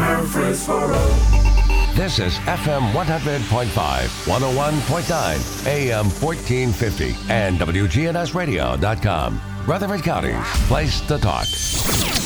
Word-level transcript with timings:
Murfreesboro. 0.00 0.96
This 1.94 2.18
is 2.18 2.34
FM 2.38 2.92
100.5, 2.92 3.66
101.9, 3.66 5.66
AM 5.66 6.06
1450, 6.06 7.14
and 7.28 7.58
WGNSradio.com. 7.58 9.40
Rutherford 9.66 10.02
County's 10.02 10.34
place 10.68 11.00
to 11.02 11.18
talk. 11.18 11.46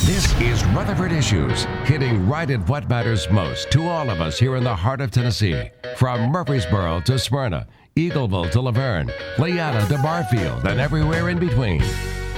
This 0.05 0.33
is 0.41 0.65
Rutherford 0.67 1.13
Issues, 1.13 1.65
hitting 1.85 2.29
right 2.29 2.51
at 2.51 2.69
what 2.69 2.89
matters 2.89 3.29
most 3.31 3.71
to 3.73 3.89
all 3.89 4.11
of 4.11 4.21
us 4.21 4.39
here 4.39 4.57
in 4.57 4.65
the 4.65 4.77
heart 4.77 5.01
of 5.01 5.11
Tennessee. 5.11 5.71
From 5.97 6.31
Murfreesboro 6.31 7.01
to 7.01 7.19
Smyrna, 7.19 7.67
Eagleville 7.97 8.51
to 8.51 8.61
La 8.61 8.71
Vergne, 8.71 9.11
Leanna 9.39 9.87
to 9.89 9.99
Barfield, 9.99 10.67
and 10.67 10.79
everywhere 10.79 11.31
in 11.31 11.39
between. 11.39 11.83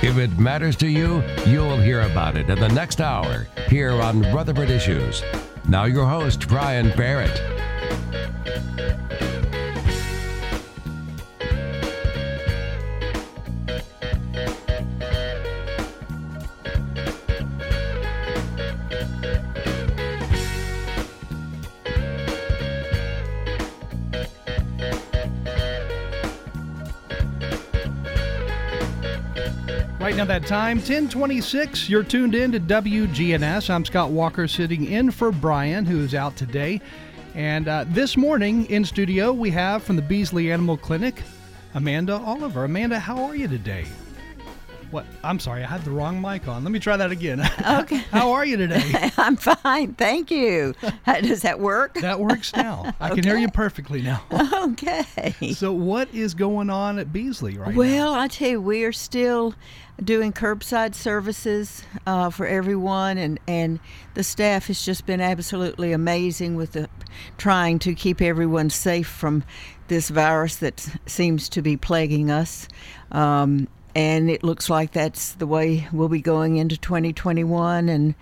If 0.03 0.19
it 0.19 0.39
matters 0.39 0.77
to 0.77 0.87
you, 0.87 1.23
you'll 1.47 1.79
hear 1.79 2.03
about 2.03 2.37
it 2.37 2.51
in 2.51 2.59
the 2.59 2.69
next 2.69 3.01
hour 3.01 3.49
here 3.69 3.93
on 3.93 4.23
Rutherford 4.33 4.71
Issues. 4.71 5.23
Now, 5.69 5.85
your 5.85 6.07
host, 6.07 6.47
Brian 6.49 6.91
Barrett. 6.97 7.41
Right 30.17 30.27
now, 30.27 30.41
that 30.41 30.47
time, 30.47 30.79
1026. 30.79 31.91
You're 31.91 32.03
tuned 32.03 32.35
in 32.35 32.51
to 32.53 32.59
WGNS. 32.59 33.69
I'm 33.69 33.85
Scott 33.85 34.13
Walker 34.13 34.49
sitting 34.49 34.87
in 34.87 35.11
for 35.11 35.31
Brian, 35.31 35.85
who 35.85 36.03
is 36.03 36.15
out 36.15 36.35
today. 36.37 36.81
And 37.35 37.69
uh, 37.69 37.85
this 37.89 38.17
morning 38.17 38.65
in 38.71 38.87
studio, 38.87 39.31
we 39.31 39.51
have 39.51 39.83
from 39.83 39.97
the 39.97 40.01
Beasley 40.01 40.51
Animal 40.51 40.79
Clinic, 40.79 41.23
Amanda 41.75 42.15
Oliver. 42.15 42.65
Amanda, 42.65 42.99
how 42.99 43.25
are 43.25 43.37
you 43.37 43.47
today? 43.47 43.85
What? 44.91 45.05
I'm 45.25 45.39
sorry, 45.41 45.65
I 45.65 45.67
had 45.67 45.85
the 45.85 45.91
wrong 45.91 46.21
mic 46.21 46.47
on. 46.49 46.63
Let 46.63 46.71
me 46.73 46.79
try 46.79 46.97
that 46.97 47.11
again. 47.11 47.41
Okay. 47.67 47.97
how 48.11 48.33
are 48.33 48.45
you 48.47 48.57
today? 48.57 49.11
I'm 49.19 49.37
fine, 49.37 49.95
thank 49.95 50.31
you. 50.31 50.75
How- 51.03 51.21
Does 51.21 51.43
that 51.43 51.59
work? 51.61 51.95
That 51.95 52.21
works 52.21 52.55
now. 52.55 52.95
I 53.01 53.11
can 53.11 53.25
hear 53.25 53.37
you 53.37 53.49
perfectly 53.49 54.03
now. 54.03 54.23
Okay. 54.33 55.35
So, 55.53 55.73
what 55.73 56.13
is 56.15 56.35
going 56.35 56.71
on 56.71 56.99
at 56.99 57.13
Beasley 57.13 57.59
right 57.59 57.71
now? 57.73 57.77
Well, 57.77 58.15
I 58.15 58.29
tell 58.29 58.49
you, 58.51 58.61
we 58.61 58.85
are 58.85 58.93
still 58.93 59.55
doing 60.03 60.33
curbside 60.33 60.95
services 60.95 61.83
uh, 62.07 62.31
for 62.31 62.47
everyone, 62.47 63.19
and, 63.19 63.41
and 63.49 63.81
the 64.15 64.23
staff 64.23 64.67
has 64.69 64.85
just 64.85 65.07
been 65.07 65.21
absolutely 65.21 65.93
amazing 65.93 66.55
with 66.57 66.73
the, 66.73 66.89
trying 67.39 67.79
to 67.81 67.95
keep 67.95 68.21
everyone 68.23 68.71
safe 68.71 69.09
from 69.09 69.43
this 69.89 70.09
virus 70.11 70.57
that 70.57 70.87
seems 71.07 71.49
to 71.49 71.63
be 71.63 71.77
plaguing 71.77 72.31
us. 72.31 72.69
Um, 73.13 73.69
and 73.97 74.29
it 74.31 74.45
looks 74.45 74.69
like 74.69 74.93
that's 74.93 75.33
the 75.33 75.47
way 75.47 75.89
we'll 75.91 76.11
be 76.11 76.21
going 76.21 76.59
into 76.59 76.77
2021 76.77 77.89
and 77.89 78.15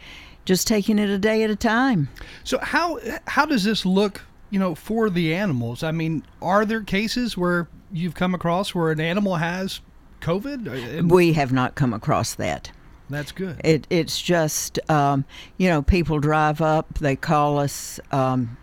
just 0.44 0.68
taking 0.68 1.00
it 1.00 1.10
a 1.10 1.18
day 1.18 1.42
at 1.42 1.50
a 1.50 1.56
time. 1.56 2.08
So 2.44 2.58
how 2.58 3.00
how 3.26 3.44
does 3.44 3.64
this 3.64 3.84
look, 3.84 4.22
you 4.50 4.60
know, 4.60 4.76
for 4.76 5.10
the 5.10 5.34
animals? 5.34 5.82
I 5.82 5.90
mean, 5.90 6.24
are 6.40 6.64
there 6.64 6.82
cases 6.82 7.36
where 7.36 7.68
you've 7.92 8.14
come 8.14 8.36
across 8.36 8.72
where 8.72 8.92
an 8.92 9.00
animal 9.00 9.34
has 9.34 9.80
COVID? 10.20 11.00
Uh, 11.00 11.06
We 11.08 11.32
have 11.32 11.52
not 11.52 11.74
come 11.74 11.92
across 11.92 12.34
that. 12.34 12.70
That's 13.10 13.32
good. 13.32 13.60
It, 13.64 13.88
it's 13.90 14.22
just, 14.22 14.78
um, 14.88 15.24
you 15.58 15.68
know, 15.68 15.82
people 15.82 16.20
drive 16.20 16.60
up, 16.60 16.98
they 17.00 17.16
call 17.16 17.58
us, 17.58 17.98
um, 18.12 18.56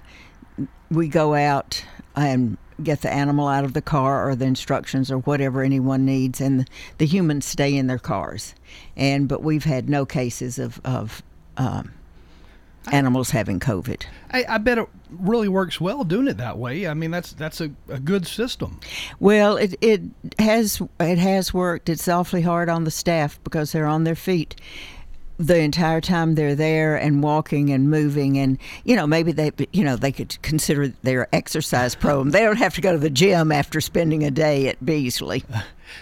we 0.90 1.10
go 1.10 1.36
out 1.36 1.84
and 2.16 2.58
get 2.84 3.02
the 3.02 3.12
animal 3.12 3.48
out 3.48 3.64
of 3.64 3.74
the 3.74 3.82
car 3.82 4.30
or 4.30 4.36
the 4.36 4.46
instructions 4.46 5.12
or 5.12 5.20
whatever 5.20 5.62
anyone 5.62 6.06
needs, 6.06 6.42
and 6.42 6.70
the 6.98 7.06
humans 7.06 7.46
stay 7.46 7.76
in 7.76 7.88
their 7.88 8.00
cars. 8.00 8.56
And 8.96 9.28
but 9.28 9.44
we've 9.44 9.66
had 9.66 9.90
no 9.90 10.06
cases 10.06 10.60
of 10.60 10.82
of 10.84 11.22
um, 11.58 11.94
animals 12.92 13.30
having 13.30 13.60
COVID. 13.60 14.04
I, 14.32 14.46
I 14.48 14.58
bet 14.58 14.78
it 14.78 14.88
really 15.10 15.48
works 15.48 15.80
well 15.80 16.04
doing 16.04 16.28
it 16.28 16.38
that 16.38 16.58
way. 16.58 16.88
I 16.88 16.94
mean, 16.94 17.12
that's 17.12 17.34
that's 17.34 17.62
a, 17.62 17.72
a 17.90 18.00
good 18.00 18.26
system. 18.26 18.80
Well, 19.20 19.58
it 19.58 19.76
it 19.82 20.02
has 20.40 20.82
it 21.00 21.18
has 21.18 21.54
worked. 21.54 21.90
It's 21.90 22.08
awfully 22.08 22.42
hard 22.42 22.70
on 22.70 22.84
the 22.84 22.92
staff 22.92 23.40
because 23.44 23.72
they're 23.72 23.86
on 23.86 24.04
their 24.04 24.16
feet 24.16 24.56
the 25.48 25.58
entire 25.60 26.02
time 26.02 26.36
they're 26.36 26.56
there 26.56 26.96
and 26.96 27.24
walking 27.24 27.72
and 27.72 27.90
moving 27.90 28.38
and 28.38 28.58
you 28.84 28.96
know 28.96 29.08
maybe 29.08 29.32
they 29.32 29.52
you 29.72 29.84
know 29.84 29.96
they 29.96 30.12
could 30.12 30.40
consider 30.42 30.90
their 31.02 31.28
exercise 31.34 31.96
program. 31.96 32.32
they 32.32 32.42
don't 32.42 32.58
have 32.58 32.76
to 32.76 32.82
go 32.82 32.92
to 32.92 32.98
the 32.98 33.10
gym 33.10 33.52
after 33.52 33.82
spending 33.82 34.24
a 34.24 34.32
day 34.32 34.68
at 34.68 34.84
Beasley. 34.86 35.44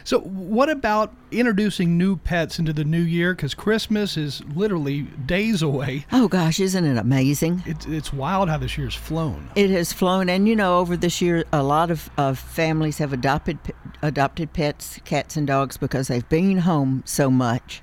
So, 0.03 0.19
what 0.19 0.69
about 0.69 1.13
introducing 1.31 1.97
new 1.97 2.17
pets 2.17 2.59
into 2.59 2.73
the 2.73 2.83
new 2.83 3.01
year? 3.01 3.33
Because 3.33 3.53
Christmas 3.53 4.17
is 4.17 4.43
literally 4.55 5.01
days 5.01 5.61
away. 5.61 6.05
Oh 6.11 6.27
gosh, 6.27 6.59
isn't 6.59 6.85
it 6.85 6.97
amazing? 6.97 7.63
It's 7.65 7.85
it's 7.85 8.13
wild 8.13 8.49
how 8.49 8.57
this 8.57 8.77
year's 8.77 8.95
flown. 8.95 9.49
It 9.55 9.69
has 9.69 9.93
flown, 9.93 10.29
and 10.29 10.47
you 10.47 10.55
know, 10.55 10.79
over 10.79 10.97
this 10.97 11.21
year, 11.21 11.45
a 11.51 11.63
lot 11.63 11.91
of, 11.91 12.09
of 12.17 12.39
families 12.39 12.97
have 12.97 13.13
adopted 13.13 13.59
adopted 14.01 14.53
pets, 14.53 14.99
cats 15.05 15.35
and 15.37 15.47
dogs, 15.47 15.77
because 15.77 16.07
they've 16.07 16.27
been 16.29 16.59
home 16.59 17.03
so 17.05 17.29
much, 17.29 17.81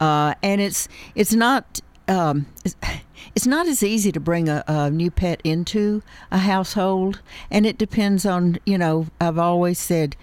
uh, 0.00 0.34
and 0.42 0.60
it's 0.60 0.88
it's 1.14 1.32
not. 1.32 1.80
Um, 2.06 2.46
it's, 2.64 2.76
it's 3.34 3.46
not 3.46 3.66
as 3.66 3.82
easy 3.82 4.12
to 4.12 4.20
bring 4.20 4.48
a, 4.48 4.62
a 4.66 4.90
new 4.90 5.10
pet 5.10 5.40
into 5.42 6.02
a 6.30 6.38
household, 6.38 7.22
and 7.50 7.66
it 7.66 7.78
depends 7.78 8.26
on 8.26 8.58
you 8.66 8.78
know. 8.78 9.06
I've 9.20 9.38
always 9.38 9.78
said, 9.78 10.16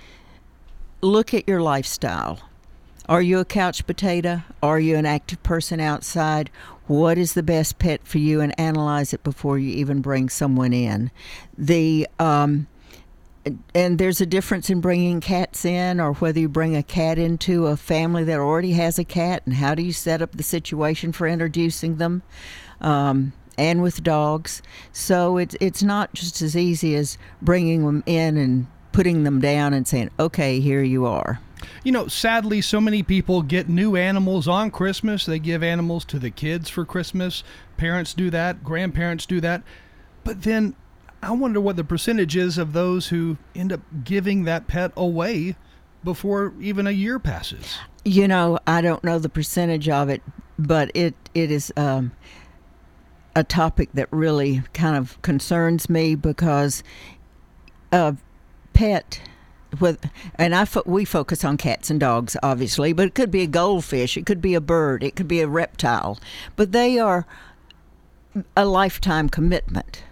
look 1.02 1.34
at 1.34 1.48
your 1.48 1.62
lifestyle. 1.62 2.40
Are 3.10 3.22
you 3.22 3.40
a 3.40 3.46
couch 3.46 3.86
potato? 3.86 4.44
Are 4.64 4.80
you 4.80 4.96
an 4.96 5.06
active 5.06 5.42
person 5.44 5.80
outside? 5.80 6.50
What 6.88 7.18
is 7.18 7.34
the 7.34 7.44
best 7.44 7.80
pet 7.80 8.06
for 8.06 8.20
you, 8.20 8.42
and 8.42 8.58
analyze 8.60 9.14
it 9.14 9.24
before 9.24 9.58
you 9.58 9.72
even 9.72 10.02
bring 10.02 10.30
someone 10.30 10.74
in. 10.74 11.12
The 11.58 12.08
um, 12.20 12.68
and 13.74 13.98
there's 13.98 14.22
a 14.22 14.26
difference 14.26 14.70
in 14.70 14.82
bringing 14.82 15.20
cats 15.20 15.66
in, 15.66 16.00
or 16.00 16.14
whether 16.14 16.40
you 16.40 16.48
bring 16.48 16.76
a 16.76 16.84
cat 16.84 17.18
into 17.18 17.68
a 17.68 17.76
family 17.76 18.24
that 18.26 18.40
already 18.40 18.74
has 18.74 19.00
a 19.00 19.04
cat, 19.04 19.42
and 19.46 19.56
how 19.56 19.74
do 19.74 19.82
you 19.82 19.94
set 19.94 20.22
up 20.22 20.34
the 20.34 20.44
situation 20.44 21.12
for 21.12 21.28
introducing 21.28 21.98
them. 21.98 22.22
Um, 22.80 23.34
and 23.58 23.82
with 23.82 24.04
dogs, 24.04 24.62
so 24.92 25.38
it's 25.38 25.56
it's 25.60 25.84
not 25.84 26.14
just 26.14 26.42
as 26.42 26.56
easy 26.56 26.96
as 26.96 27.18
bringing 27.42 27.86
them 27.86 28.04
in 28.06 28.38
and 28.38 28.68
putting 28.91 29.24
them 29.24 29.40
down 29.40 29.74
and 29.74 29.88
saying, 29.88 30.09
"Okay, 30.19 30.59
here 30.59 30.84
you 30.84 31.06
are." 31.06 31.40
You 31.84 31.91
know, 31.91 32.07
sadly, 32.07 32.62
so 32.62 32.81
many 32.81 33.03
people 33.03 33.41
get 33.41 33.69
new 33.69 33.96
animals 33.96 34.47
on 34.47 34.72
Christmas. 34.72 35.25
They 35.25 35.40
give 35.40 35.63
animals 35.63 36.06
to 36.06 36.19
the 36.19 36.31
kids 36.31 36.69
for 36.69 36.85
Christmas. 36.85 37.44
Parents 37.78 38.13
do 38.13 38.29
that, 38.31 38.63
grandparents 38.63 39.25
do 39.25 39.40
that. 39.41 39.63
But 40.24 40.44
then 40.44 40.75
I 41.24 41.31
wonder 41.31 41.62
what 41.62 41.75
the 41.75 41.84
percentage 41.84 42.35
is 42.35 42.57
of 42.57 42.74
those 42.74 43.07
who 43.07 43.38
end 43.56 43.72
up 43.72 43.81
giving 44.03 44.44
that 44.46 44.68
pet 44.68 44.91
away 44.97 45.56
before 46.03 46.53
even 46.59 46.88
a 46.88 46.91
year 46.91 47.19
passes. 47.19 47.78
You 48.03 48.28
know, 48.28 48.58
I 48.66 48.81
don't 48.81 49.03
know 49.03 49.19
the 49.19 49.29
percentage 49.29 49.88
of 49.88 50.09
it, 50.09 50.22
but 50.58 50.90
it 50.96 51.13
it 51.35 51.52
is 51.52 51.72
um, 51.78 52.12
a 53.35 53.44
topic 53.44 53.90
that 53.94 54.08
really 54.12 54.63
kind 54.73 54.96
of 54.96 55.22
concerns 55.22 55.90
me 55.90 56.16
because 56.16 56.84
a 57.91 58.16
pet 58.81 59.22
with 59.80 60.09
and 60.36 60.56
I 60.56 60.66
fo- 60.66 60.81
we 60.88 61.06
focus 61.06 61.46
on 61.46 61.56
cats 61.56 61.92
and 61.92 62.00
dogs 62.00 62.36
obviously, 62.42 62.94
but 62.94 63.06
it 63.06 63.14
could 63.14 63.30
be 63.30 63.44
a 63.44 63.47
goldfish, 63.47 64.18
it 64.18 64.25
could 64.25 64.42
be 64.42 64.56
a 64.56 64.62
bird, 64.62 65.03
it 65.03 65.16
could 65.16 65.28
be 65.28 65.40
a 65.40 65.47
reptile, 65.47 66.20
but 66.56 66.72
they 66.72 66.97
are 66.97 67.28
a 68.58 68.66
lifetime 68.66 69.29
commitment, 69.29 70.03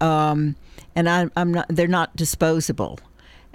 um, 0.00 0.56
and 0.94 1.08
I, 1.08 1.30
I'm 1.36 1.54
not. 1.54 1.66
They're 1.70 1.88
not 1.88 2.16
disposable, 2.16 2.98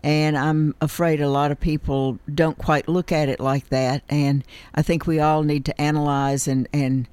and 0.01 0.35
I'm 0.35 0.73
afraid 0.81 1.21
a 1.21 1.29
lot 1.29 1.51
of 1.51 1.59
people 1.59 2.17
don't 2.33 2.57
quite 2.57 2.87
look 2.87 3.11
at 3.11 3.29
it 3.29 3.39
like 3.39 3.69
that. 3.69 4.01
And 4.09 4.43
I 4.73 4.81
think 4.81 5.05
we 5.05 5.19
all 5.19 5.43
need 5.43 5.65
to 5.65 5.81
analyze 5.81 6.47
and 6.47 6.67
and 6.73 7.07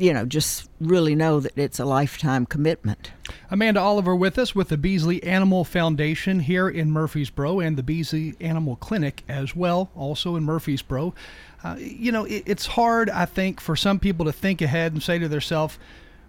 you 0.00 0.14
know 0.14 0.24
just 0.24 0.68
really 0.80 1.14
know 1.14 1.40
that 1.40 1.56
it's 1.56 1.78
a 1.78 1.84
lifetime 1.84 2.46
commitment. 2.46 3.12
Amanda 3.50 3.80
Oliver 3.80 4.16
with 4.16 4.38
us 4.38 4.54
with 4.54 4.68
the 4.68 4.78
Beasley 4.78 5.22
Animal 5.22 5.64
Foundation 5.64 6.40
here 6.40 6.68
in 6.68 6.90
Murfreesboro 6.90 7.60
and 7.60 7.76
the 7.76 7.82
Beasley 7.82 8.34
Animal 8.40 8.76
Clinic 8.76 9.22
as 9.28 9.54
well, 9.54 9.90
also 9.94 10.36
in 10.36 10.44
Murfreesboro. 10.44 11.14
Uh, 11.62 11.76
you 11.78 12.10
know, 12.10 12.24
it, 12.24 12.44
it's 12.46 12.66
hard, 12.66 13.10
I 13.10 13.26
think, 13.26 13.60
for 13.60 13.76
some 13.76 13.98
people 13.98 14.24
to 14.24 14.32
think 14.32 14.62
ahead 14.62 14.92
and 14.92 15.02
say 15.02 15.18
to 15.18 15.28
themselves, 15.28 15.78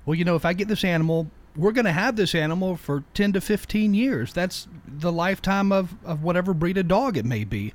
well, 0.06 0.16
you 0.16 0.26
know, 0.26 0.36
if 0.36 0.44
I 0.44 0.52
get 0.52 0.68
this 0.68 0.84
animal, 0.84 1.28
we're 1.56 1.72
going 1.72 1.86
to 1.86 1.92
have 1.94 2.18
this 2.18 2.36
animal 2.36 2.76
for 2.76 3.06
10 3.14 3.34
to 3.34 3.42
15 3.42 3.94
years. 3.94 4.34
That's 4.34 4.68
the 4.86 5.12
lifetime 5.12 5.72
of, 5.72 5.96
of 6.04 6.24
whatever 6.24 6.54
breed 6.54 6.78
of 6.78 6.90
dog 6.90 7.16
it 7.16 7.26
may 7.26 7.46
be. 7.46 7.74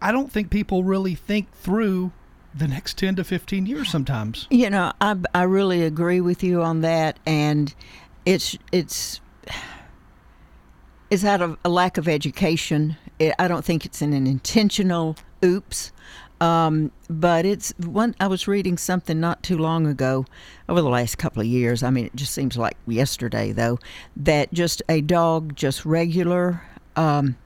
I 0.00 0.12
don't 0.12 0.32
think 0.32 0.50
people 0.50 0.84
really 0.84 1.14
think 1.14 1.52
through 1.52 2.12
the 2.54 2.68
next 2.68 2.98
10 2.98 3.16
to 3.16 3.24
15 3.24 3.66
years 3.66 3.90
sometimes. 3.90 4.46
You 4.50 4.70
know, 4.70 4.92
I, 5.00 5.16
I 5.34 5.42
really 5.42 5.82
agree 5.82 6.20
with 6.20 6.42
you 6.42 6.62
on 6.62 6.80
that, 6.80 7.18
and 7.26 7.74
it's 8.24 8.56
it's 8.72 9.20
it's 11.10 11.24
out 11.24 11.42
of 11.42 11.56
a 11.64 11.68
lack 11.68 11.98
of 11.98 12.08
education. 12.08 12.96
It, 13.18 13.34
I 13.38 13.48
don't 13.48 13.64
think 13.64 13.84
it's 13.84 14.02
an, 14.02 14.12
an 14.12 14.26
intentional 14.26 15.16
oops, 15.44 15.92
um, 16.40 16.90
but 17.08 17.46
it's 17.46 17.72
one. 17.78 18.14
I 18.20 18.26
was 18.26 18.48
reading 18.48 18.76
something 18.76 19.20
not 19.20 19.42
too 19.42 19.58
long 19.58 19.86
ago, 19.86 20.26
over 20.68 20.82
the 20.82 20.88
last 20.88 21.18
couple 21.18 21.40
of 21.40 21.46
years. 21.46 21.82
I 21.82 21.90
mean, 21.90 22.06
it 22.06 22.16
just 22.16 22.32
seems 22.32 22.56
like 22.56 22.76
yesterday 22.86 23.52
though, 23.52 23.78
that 24.16 24.52
just 24.52 24.82
a 24.88 25.00
dog, 25.00 25.56
just 25.56 25.84
regular 25.84 26.62
um, 26.96 27.36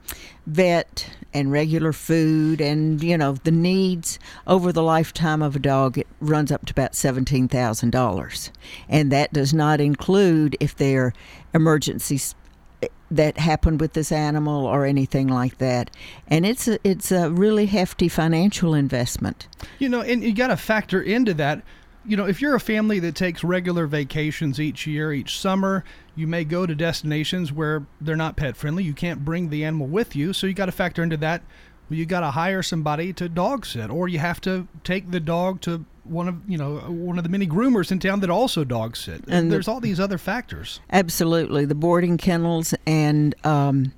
vet 0.46 1.10
and 1.32 1.52
regular 1.52 1.92
food 1.92 2.60
and 2.60 3.02
you 3.02 3.16
know 3.16 3.34
the 3.44 3.50
needs 3.50 4.18
over 4.46 4.72
the 4.72 4.82
lifetime 4.82 5.42
of 5.42 5.54
a 5.54 5.58
dog 5.58 5.96
it 5.98 6.06
runs 6.20 6.50
up 6.50 6.66
to 6.66 6.72
about 6.72 6.92
$17,000 6.92 8.50
and 8.88 9.12
that 9.12 9.32
does 9.32 9.54
not 9.54 9.80
include 9.80 10.56
if 10.58 10.74
there 10.76 11.04
are 11.06 11.12
emergencies 11.54 12.34
that 13.10 13.38
happened 13.38 13.80
with 13.80 13.92
this 13.92 14.10
animal 14.10 14.66
or 14.66 14.84
anything 14.84 15.28
like 15.28 15.58
that 15.58 15.90
and 16.26 16.44
it's 16.46 16.66
a, 16.66 16.78
it's 16.82 17.12
a 17.12 17.30
really 17.30 17.66
hefty 17.66 18.08
financial 18.08 18.74
investment 18.74 19.46
You 19.78 19.88
know, 19.88 20.00
and 20.00 20.22
you 20.22 20.34
got 20.34 20.48
to 20.48 20.56
factor 20.56 21.00
into 21.02 21.34
that. 21.34 21.62
You 22.06 22.16
know, 22.16 22.26
if 22.26 22.40
you're 22.40 22.54
a 22.54 22.60
family 22.60 22.98
that 23.00 23.14
takes 23.14 23.44
regular 23.44 23.86
vacations 23.86 24.58
each 24.58 24.86
year, 24.86 25.12
each 25.12 25.38
summer, 25.38 25.84
you 26.20 26.26
may 26.26 26.44
go 26.44 26.66
to 26.66 26.74
destinations 26.74 27.52
where 27.52 27.86
they're 28.00 28.14
not 28.16 28.36
pet 28.36 28.56
friendly. 28.56 28.84
You 28.84 28.92
can't 28.92 29.24
bring 29.24 29.48
the 29.48 29.64
animal 29.64 29.86
with 29.86 30.14
you, 30.14 30.32
so 30.32 30.46
you 30.46 30.52
got 30.52 30.66
to 30.66 30.72
factor 30.72 31.02
into 31.02 31.16
that. 31.16 31.42
Well, 31.88 31.98
you 31.98 32.06
got 32.06 32.20
to 32.20 32.30
hire 32.30 32.62
somebody 32.62 33.12
to 33.14 33.28
dog 33.28 33.64
sit, 33.66 33.90
or 33.90 34.06
you 34.06 34.18
have 34.20 34.40
to 34.42 34.68
take 34.84 35.10
the 35.10 35.18
dog 35.18 35.60
to 35.62 35.84
one 36.04 36.28
of 36.28 36.36
you 36.48 36.58
know 36.58 36.76
one 36.78 37.18
of 37.18 37.24
the 37.24 37.30
many 37.30 37.46
groomers 37.46 37.90
in 37.90 37.98
town 37.98 38.20
that 38.20 38.30
also 38.30 38.62
dog 38.64 38.96
sit. 38.96 39.24
And 39.28 39.46
the- 39.50 39.54
there's 39.54 39.66
all 39.68 39.80
these 39.80 39.98
other 39.98 40.18
factors. 40.18 40.80
Absolutely, 40.92 41.64
the 41.64 41.74
boarding 41.74 42.16
kennels 42.18 42.74
and 42.86 43.34
um, 43.44 43.92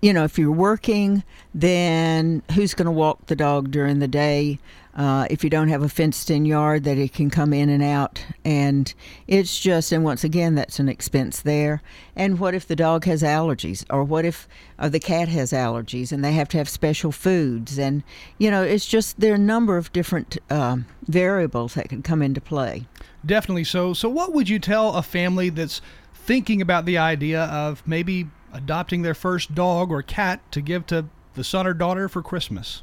you 0.00 0.12
know 0.12 0.24
if 0.24 0.38
you're 0.38 0.50
working, 0.50 1.24
then 1.54 2.42
who's 2.52 2.74
going 2.74 2.86
to 2.86 2.92
walk 2.92 3.26
the 3.26 3.36
dog 3.36 3.70
during 3.70 3.98
the 3.98 4.08
day? 4.08 4.58
Uh, 4.96 5.26
if 5.28 5.44
you 5.44 5.50
don't 5.50 5.68
have 5.68 5.82
a 5.82 5.88
fenced-in 5.90 6.46
yard 6.46 6.84
that 6.84 6.96
it 6.96 7.12
can 7.12 7.28
come 7.28 7.52
in 7.52 7.68
and 7.68 7.82
out, 7.82 8.24
and 8.46 8.94
it's 9.26 9.60
just 9.60 9.92
and 9.92 10.02
once 10.02 10.24
again 10.24 10.54
that's 10.54 10.78
an 10.78 10.88
expense 10.88 11.42
there. 11.42 11.82
And 12.16 12.40
what 12.40 12.54
if 12.54 12.66
the 12.66 12.74
dog 12.74 13.04
has 13.04 13.22
allergies, 13.22 13.84
or 13.90 14.02
what 14.02 14.24
if 14.24 14.48
uh, 14.78 14.88
the 14.88 14.98
cat 14.98 15.28
has 15.28 15.52
allergies 15.52 16.12
and 16.12 16.24
they 16.24 16.32
have 16.32 16.48
to 16.48 16.56
have 16.56 16.68
special 16.68 17.12
foods? 17.12 17.78
And 17.78 18.02
you 18.38 18.50
know 18.50 18.62
it's 18.62 18.86
just 18.86 19.20
there 19.20 19.32
are 19.32 19.36
a 19.36 19.38
number 19.38 19.76
of 19.76 19.92
different 19.92 20.38
um, 20.48 20.86
variables 21.06 21.74
that 21.74 21.90
can 21.90 22.02
come 22.02 22.22
into 22.22 22.40
play. 22.40 22.86
Definitely 23.24 23.64
so. 23.64 23.92
So, 23.92 24.08
what 24.08 24.32
would 24.32 24.48
you 24.48 24.58
tell 24.58 24.94
a 24.94 25.02
family 25.02 25.50
that's 25.50 25.82
thinking 26.14 26.62
about 26.62 26.86
the 26.86 26.96
idea 26.96 27.42
of 27.44 27.86
maybe 27.86 28.28
adopting 28.50 29.02
their 29.02 29.14
first 29.14 29.54
dog 29.54 29.90
or 29.90 30.00
cat 30.00 30.40
to 30.52 30.62
give 30.62 30.86
to 30.86 31.04
the 31.34 31.44
son 31.44 31.66
or 31.66 31.74
daughter 31.74 32.08
for 32.08 32.22
Christmas? 32.22 32.82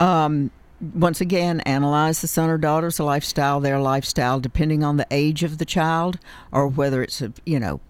um, 0.00 0.50
once 0.92 1.20
again, 1.20 1.60
analyze 1.60 2.20
the 2.20 2.28
son 2.28 2.50
or 2.50 2.58
daughter's 2.58 3.00
lifestyle, 3.00 3.60
their 3.60 3.78
lifestyle, 3.78 4.40
depending 4.40 4.82
on 4.82 4.96
the 4.96 5.06
age 5.10 5.42
of 5.42 5.58
the 5.58 5.64
child, 5.64 6.18
or 6.52 6.68
whether 6.68 7.02
it's 7.02 7.22
a 7.22 7.32
you 7.46 7.58
know 7.58 7.80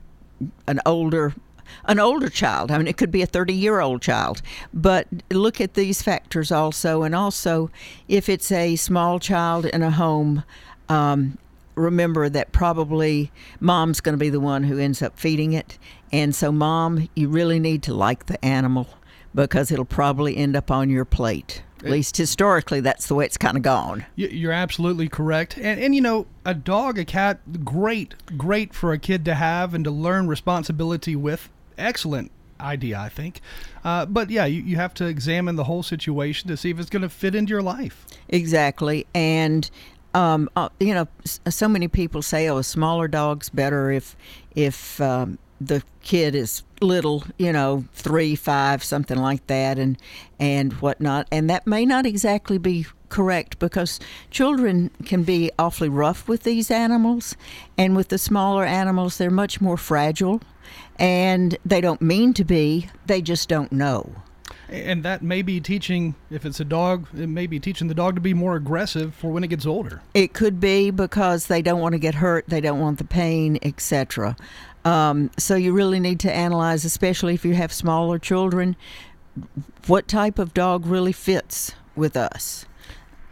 an 0.66 0.80
older 0.86 1.34
an 1.86 1.98
older 1.98 2.28
child. 2.28 2.70
I 2.70 2.78
mean, 2.78 2.86
it 2.86 2.96
could 2.96 3.10
be 3.10 3.22
a 3.22 3.26
30 3.26 3.52
year 3.52 3.80
old 3.80 4.02
child. 4.02 4.42
But 4.72 5.08
look 5.30 5.60
at 5.60 5.74
these 5.74 6.02
factors 6.02 6.52
also, 6.52 7.02
and 7.02 7.14
also 7.14 7.70
if 8.08 8.28
it's 8.28 8.52
a 8.52 8.76
small 8.76 9.18
child 9.18 9.66
in 9.66 9.82
a 9.82 9.90
home. 9.90 10.44
Um, 10.88 11.38
remember 11.74 12.28
that 12.28 12.52
probably 12.52 13.32
mom's 13.58 14.00
going 14.00 14.12
to 14.12 14.18
be 14.18 14.30
the 14.30 14.38
one 14.38 14.62
who 14.62 14.78
ends 14.78 15.02
up 15.02 15.18
feeding 15.18 15.52
it. 15.52 15.76
And 16.12 16.32
so, 16.32 16.52
mom, 16.52 17.08
you 17.16 17.28
really 17.28 17.58
need 17.58 17.82
to 17.84 17.94
like 17.94 18.26
the 18.26 18.42
animal 18.44 18.86
because 19.34 19.72
it'll 19.72 19.84
probably 19.84 20.36
end 20.36 20.54
up 20.54 20.70
on 20.70 20.88
your 20.88 21.04
plate. 21.04 21.63
At 21.82 21.90
least 21.90 22.16
historically, 22.16 22.80
that's 22.80 23.08
the 23.08 23.14
way 23.14 23.26
it's 23.26 23.36
kind 23.36 23.56
of 23.56 23.62
gone. 23.62 24.06
You're 24.16 24.52
absolutely 24.52 25.08
correct. 25.08 25.56
And, 25.58 25.80
and 25.80 25.94
you 25.94 26.00
know, 26.00 26.26
a 26.44 26.54
dog, 26.54 26.98
a 26.98 27.04
cat, 27.04 27.64
great, 27.64 28.14
great 28.38 28.72
for 28.72 28.92
a 28.92 28.98
kid 28.98 29.24
to 29.26 29.34
have 29.34 29.74
and 29.74 29.84
to 29.84 29.90
learn 29.90 30.26
responsibility 30.26 31.14
with. 31.14 31.50
Excellent 31.76 32.30
idea, 32.60 32.98
I 32.98 33.08
think. 33.08 33.40
Uh, 33.84 34.06
but 34.06 34.30
yeah, 34.30 34.46
you, 34.46 34.62
you 34.62 34.76
have 34.76 34.94
to 34.94 35.06
examine 35.06 35.56
the 35.56 35.64
whole 35.64 35.82
situation 35.82 36.48
to 36.48 36.56
see 36.56 36.70
if 36.70 36.78
it's 36.78 36.90
going 36.90 37.02
to 37.02 37.08
fit 37.08 37.34
into 37.34 37.50
your 37.50 37.62
life. 37.62 38.06
Exactly. 38.28 39.06
And 39.14 39.70
um, 40.14 40.48
uh, 40.54 40.68
you 40.78 40.94
know, 40.94 41.08
so 41.24 41.68
many 41.68 41.88
people 41.88 42.22
say, 42.22 42.48
"Oh, 42.48 42.58
a 42.58 42.64
smaller 42.64 43.08
dog's 43.08 43.50
better 43.50 43.90
if 43.90 44.16
if 44.54 45.00
um, 45.00 45.38
the 45.68 45.82
kid 46.02 46.34
is 46.34 46.62
little, 46.80 47.24
you 47.38 47.52
know, 47.52 47.84
three, 47.92 48.34
five, 48.34 48.82
something 48.84 49.18
like 49.18 49.46
that, 49.46 49.78
and 49.78 49.98
and 50.38 50.72
whatnot." 50.74 51.26
And 51.30 51.48
that 51.50 51.66
may 51.66 51.84
not 51.86 52.06
exactly 52.06 52.58
be 52.58 52.86
correct 53.08 53.58
because 53.58 54.00
children 54.30 54.90
can 55.04 55.22
be 55.22 55.50
awfully 55.58 55.88
rough 55.88 56.28
with 56.28 56.42
these 56.42 56.70
animals, 56.70 57.36
and 57.78 57.96
with 57.96 58.08
the 58.08 58.18
smaller 58.18 58.64
animals, 58.64 59.18
they're 59.18 59.30
much 59.30 59.60
more 59.60 59.76
fragile, 59.76 60.40
and 60.98 61.56
they 61.64 61.80
don't 61.80 62.02
mean 62.02 62.34
to 62.34 62.44
be; 62.44 62.88
they 63.06 63.22
just 63.22 63.48
don't 63.48 63.72
know. 63.72 64.22
And 64.68 65.02
that 65.04 65.22
may 65.22 65.42
be 65.42 65.60
teaching, 65.60 66.14
if 66.30 66.44
it's 66.46 66.58
a 66.58 66.64
dog, 66.64 67.06
it 67.16 67.28
may 67.28 67.46
be 67.46 67.60
teaching 67.60 67.88
the 67.88 67.94
dog 67.94 68.14
to 68.14 68.20
be 68.20 68.34
more 68.34 68.56
aggressive 68.56 69.14
for 69.14 69.30
when 69.30 69.44
it 69.44 69.48
gets 69.48 69.66
older. 69.66 70.00
It 70.14 70.32
could 70.32 70.58
be 70.58 70.90
because 70.90 71.46
they 71.46 71.62
don't 71.62 71.80
want 71.80 71.92
to 71.92 71.98
get 71.98 72.16
hurt, 72.16 72.46
they 72.48 72.60
don't 72.60 72.80
want 72.80 72.98
the 72.98 73.04
pain, 73.04 73.58
etc. 73.62 74.36
Um, 74.84 75.30
so 75.38 75.54
you 75.54 75.72
really 75.72 76.00
need 76.00 76.20
to 76.20 76.32
analyze, 76.32 76.84
especially 76.84 77.34
if 77.34 77.44
you 77.44 77.54
have 77.54 77.72
smaller 77.72 78.18
children, 78.18 78.76
what 79.86 80.06
type 80.06 80.38
of 80.38 80.54
dog 80.54 80.86
really 80.86 81.12
fits 81.12 81.74
with 81.96 82.16
us. 82.16 82.66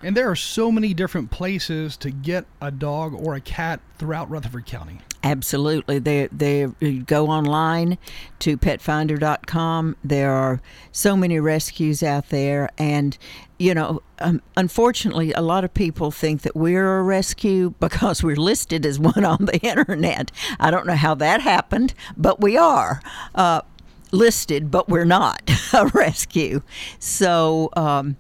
And 0.03 0.17
there 0.17 0.29
are 0.29 0.37
so 0.37 0.73
many 0.73 0.95
different 0.95 1.31
places 1.31 1.97
to 1.99 2.11
get 2.11 2.45
a 2.61 2.71
dog 2.71 3.15
or 3.15 3.35
a 3.35 3.41
cat 3.41 3.81
throughout 3.99 4.29
Rutherford 4.29 4.67
County. 4.67 5.01
Absolutely. 5.25 6.01
They 6.01 6.29
they 6.33 6.67
go 7.07 7.29
online 7.29 7.97
to 8.41 8.57
petfinder.com. 8.57 9.97
There 10.03 10.33
are 10.33 10.61
so 10.91 11.17
many 11.17 11.39
rescues 11.39 12.03
out 12.03 12.31
there 12.31 12.71
and 12.77 13.17
you 13.59 13.75
know, 13.75 14.03
um, 14.19 14.43
unfortunately, 14.57 15.33
a 15.35 15.41
lot 15.41 15.63
of 15.63 15.73
people 15.73 16.11
think 16.11 16.43
that 16.43 16.57
we're 16.57 16.99
a 16.99 17.03
rescue 17.05 17.75
because 17.81 18.23
we're 18.23 18.35
listed 18.35 18.85
as 18.85 18.99
one 18.99 19.25
on 19.25 19.45
the 19.45 19.59
internet. 19.63 20.33
I 20.59 20.73
don't 20.73 20.87
know 20.87 20.97
how 20.97 21.15
that 21.17 21.41
happened, 21.41 21.95
but 22.17 22.41
we 22.41 22.57
are. 22.57 23.01
Uh, 23.35 23.63
listed, 24.11 24.71
but 24.71 24.89
we're 24.89 25.05
not 25.05 25.51
a 25.73 25.87
rescue. 25.87 26.61
So 26.99 27.71
um, 27.75 28.17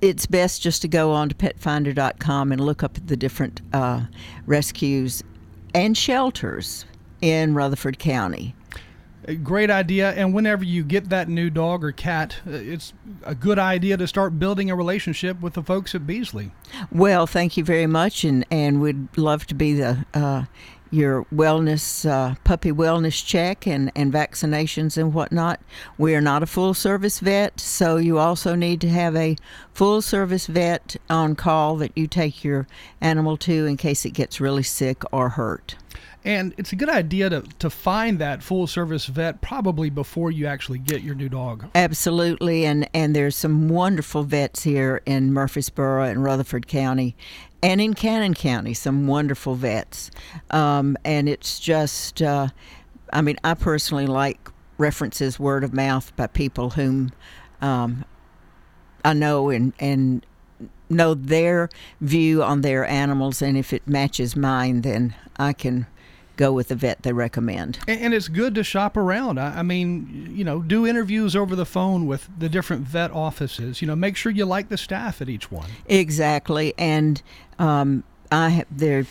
it's 0.00 0.26
best 0.26 0.62
just 0.62 0.82
to 0.82 0.88
go 0.88 1.12
on 1.12 1.28
to 1.28 1.34
petfinder.com 1.34 2.52
and 2.52 2.60
look 2.60 2.82
up 2.82 2.98
the 3.06 3.16
different 3.16 3.60
uh, 3.72 4.02
rescues 4.46 5.22
and 5.78 5.96
shelters 5.96 6.84
in 7.20 7.54
Rutherford 7.54 8.00
County. 8.00 8.54
A 9.26 9.34
great 9.34 9.70
idea. 9.70 10.10
And 10.12 10.34
whenever 10.34 10.64
you 10.64 10.82
get 10.82 11.10
that 11.10 11.28
new 11.28 11.50
dog 11.50 11.84
or 11.84 11.92
cat, 11.92 12.36
uh, 12.46 12.52
it's 12.52 12.94
a 13.24 13.34
good 13.34 13.58
idea 13.58 13.96
to 13.96 14.06
start 14.08 14.38
building 14.38 14.70
a 14.70 14.74
relationship 14.74 15.40
with 15.40 15.52
the 15.52 15.62
folks 15.62 15.94
at 15.94 16.06
Beasley. 16.06 16.50
Well, 16.90 17.26
thank 17.26 17.56
you 17.56 17.64
very 17.64 17.86
much, 17.86 18.24
and 18.24 18.44
and 18.50 18.80
we'd 18.80 19.16
love 19.16 19.46
to 19.46 19.54
be 19.54 19.74
the 19.74 20.04
uh, 20.14 20.44
your 20.90 21.24
wellness 21.26 22.08
uh, 22.08 22.34
puppy 22.44 22.72
wellness 22.72 23.24
check 23.24 23.66
and 23.66 23.90
and 23.94 24.12
vaccinations 24.12 24.96
and 24.96 25.14
whatnot. 25.14 25.60
We 25.96 26.14
are 26.14 26.20
not 26.20 26.42
a 26.42 26.46
full 26.46 26.74
service 26.74 27.20
vet, 27.20 27.60
so 27.60 27.96
you 27.96 28.18
also 28.18 28.54
need 28.54 28.80
to 28.82 28.88
have 28.88 29.16
a 29.16 29.36
full 29.72 30.02
service 30.02 30.46
vet 30.46 30.96
on 31.08 31.34
call 31.34 31.76
that 31.76 31.92
you 31.96 32.06
take 32.06 32.44
your 32.44 32.66
animal 33.00 33.36
to 33.38 33.66
in 33.66 33.76
case 33.76 34.04
it 34.04 34.10
gets 34.10 34.40
really 34.40 34.62
sick 34.62 35.02
or 35.12 35.30
hurt. 35.30 35.76
And 36.28 36.52
it's 36.58 36.74
a 36.74 36.76
good 36.76 36.90
idea 36.90 37.30
to, 37.30 37.40
to 37.58 37.70
find 37.70 38.18
that 38.18 38.42
full 38.42 38.66
service 38.66 39.06
vet 39.06 39.40
probably 39.40 39.88
before 39.88 40.30
you 40.30 40.44
actually 40.44 40.78
get 40.78 41.00
your 41.00 41.14
new 41.14 41.30
dog. 41.30 41.70
Absolutely, 41.74 42.66
and 42.66 42.86
and 42.92 43.16
there's 43.16 43.34
some 43.34 43.70
wonderful 43.70 44.24
vets 44.24 44.62
here 44.62 45.00
in 45.06 45.32
Murfreesboro 45.32 46.04
and 46.04 46.22
Rutherford 46.22 46.66
County, 46.66 47.16
and 47.62 47.80
in 47.80 47.94
Cannon 47.94 48.34
County, 48.34 48.74
some 48.74 49.06
wonderful 49.06 49.54
vets. 49.54 50.10
Um, 50.50 50.98
and 51.02 51.30
it's 51.30 51.58
just, 51.58 52.20
uh, 52.20 52.48
I 53.10 53.22
mean, 53.22 53.38
I 53.42 53.54
personally 53.54 54.06
like 54.06 54.50
references 54.76 55.40
word 55.40 55.64
of 55.64 55.72
mouth 55.72 56.14
by 56.14 56.26
people 56.26 56.70
whom 56.70 57.10
um, 57.62 58.04
I 59.02 59.14
know 59.14 59.48
and 59.48 59.72
and 59.78 60.26
know 60.90 61.14
their 61.14 61.70
view 62.02 62.42
on 62.42 62.60
their 62.60 62.84
animals, 62.84 63.40
and 63.40 63.56
if 63.56 63.72
it 63.72 63.88
matches 63.88 64.36
mine, 64.36 64.82
then 64.82 65.14
I 65.38 65.54
can 65.54 65.86
go 66.38 66.52
with 66.52 66.68
the 66.68 66.74
vet 66.74 67.02
they 67.02 67.12
recommend. 67.12 67.80
And, 67.86 68.00
and 68.00 68.14
it's 68.14 68.28
good 68.28 68.54
to 68.54 68.64
shop 68.64 68.96
around. 68.96 69.38
I, 69.38 69.58
I 69.58 69.62
mean, 69.62 70.32
you 70.34 70.44
know, 70.44 70.62
do 70.62 70.86
interviews 70.86 71.36
over 71.36 71.54
the 71.54 71.66
phone 71.66 72.06
with 72.06 72.30
the 72.38 72.48
different 72.48 72.86
vet 72.86 73.10
offices. 73.10 73.82
You 73.82 73.88
know, 73.88 73.96
make 73.96 74.16
sure 74.16 74.32
you 74.32 74.46
like 74.46 74.70
the 74.70 74.78
staff 74.78 75.20
at 75.20 75.28
each 75.28 75.50
one. 75.50 75.68
Exactly, 75.86 76.72
and 76.78 77.20
um, 77.58 78.04
I 78.32 78.48
have 78.50 78.66
there. 78.70 79.04